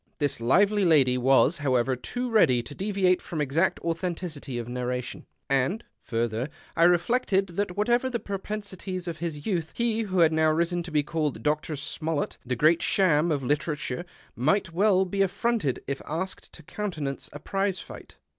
[0.17, 5.83] This lively lady was, however, too ready to deviate from exact authenticity of narration; and,
[6.01, 10.81] further, I reflected that, whatever the propensities of his youth, he who had now risen
[10.81, 11.75] to be called by Dr.
[11.75, 14.03] Smollett the Great Cham of literature
[14.35, 18.15] might well be affronted if asked to countenance a prize fight.